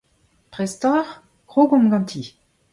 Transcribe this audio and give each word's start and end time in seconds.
Prest 0.53 0.81
oc'h? 0.93 1.11
Krogomp 1.51 1.87
ganti. 1.93 2.23